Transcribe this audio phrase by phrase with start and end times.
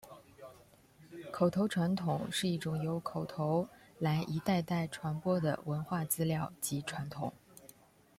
[1.29, 3.67] 口头传统是一种由口头
[3.99, 7.31] 来一代代传播的文化资料及传统。